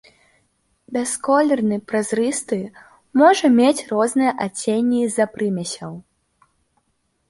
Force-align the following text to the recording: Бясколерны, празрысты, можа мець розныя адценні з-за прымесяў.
Бясколерны, 0.95 1.77
празрысты, 1.91 2.59
можа 3.23 3.45
мець 3.61 3.77
розныя 3.95 4.31
адценні 4.49 5.01
з-за 5.07 5.25
прымесяў. 5.39 5.93